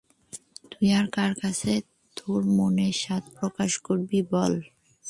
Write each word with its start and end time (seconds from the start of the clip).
তুই 0.71 0.87
আর 0.97 1.05
কার 1.15 1.31
কাছে 1.41 1.71
তাের 2.17 2.43
মনের 2.57 2.95
সাধ 3.01 3.23
প্রকাশ 3.37 3.71
করিবি 3.85 4.19
বল্? 4.31 4.55